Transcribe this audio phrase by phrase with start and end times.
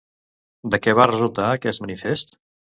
[0.75, 2.37] De què va resultar aquest manifest?